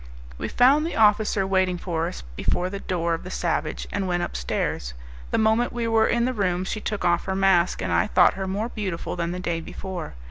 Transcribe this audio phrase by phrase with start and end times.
[0.39, 4.23] We found the officer waiting for us before the door of "The Savage," and went
[4.23, 4.95] upstairs.
[5.29, 8.33] The moment we were in the room, she took off her mask, and I thought
[8.33, 10.15] her more beautiful than the day before.